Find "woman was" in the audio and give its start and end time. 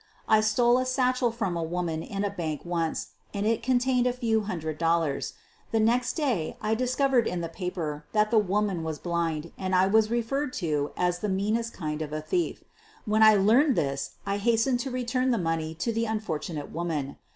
8.39-8.97